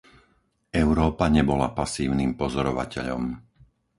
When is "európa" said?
0.85-1.25